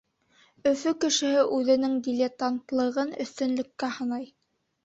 Өфө 0.69 0.93
кешеһе 1.03 1.43
үҙенең 1.57 1.93
дилетантлығын 2.09 3.15
өҫтөнлөккә 3.27 3.95
һанай. 4.01 4.27